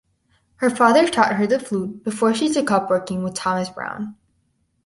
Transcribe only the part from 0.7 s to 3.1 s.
father taught her the flute before she took up